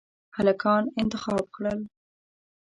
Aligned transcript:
هلکان 0.37 0.83
انتخاب 1.01 1.43
کړل. 1.55 1.79